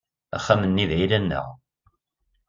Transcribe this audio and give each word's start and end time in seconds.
Axxam-nni 0.37 0.85
d 0.89 0.91
ayla-nneɣ. 0.95 1.47